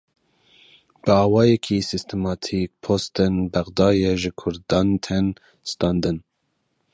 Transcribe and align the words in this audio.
Bi 1.03 1.11
awayekî 1.23 1.77
sîstematîk 1.89 2.69
postên 2.83 3.33
Bexdayê 3.51 4.13
ji 4.21 4.31
Kurdan 4.39 4.89
tên 5.05 5.25
standin. 5.71 6.17